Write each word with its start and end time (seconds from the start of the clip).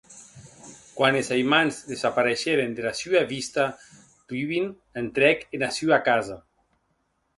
Quan 0.99 1.17
es 1.17 1.27
aimants 1.35 1.81
despareisheren 1.89 2.73
dera 2.79 2.93
sua 3.01 3.21
vista, 3.35 3.67
Rubin 4.33 4.73
entrèc 5.03 5.45
ena 5.59 5.71
sua 5.81 6.01
casa. 6.09 6.41